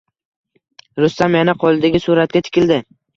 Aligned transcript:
Rustam 1.03 1.37
yana 1.39 1.55
qo`lidagi 1.65 2.01
suratga 2.07 2.41
tikildi 2.49 2.79